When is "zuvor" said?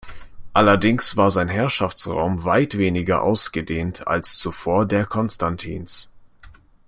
4.37-4.87